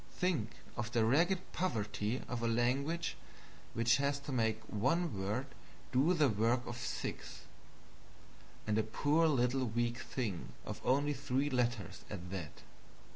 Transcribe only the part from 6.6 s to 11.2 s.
of six and a poor little weak thing of only